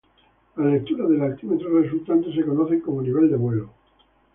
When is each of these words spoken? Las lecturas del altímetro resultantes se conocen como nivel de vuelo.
Las 0.55 0.65
lecturas 0.73 1.09
del 1.09 1.21
altímetro 1.21 1.79
resultantes 1.79 2.33
se 2.33 2.43
conocen 2.43 2.79
como 2.81 3.03
nivel 3.03 3.29
de 3.29 3.37
vuelo. 3.37 3.69